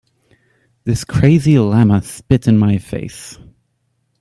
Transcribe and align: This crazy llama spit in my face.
This 0.83 1.03
crazy 1.03 1.59
llama 1.59 2.01
spit 2.01 2.47
in 2.47 2.57
my 2.57 2.79
face. 2.79 3.37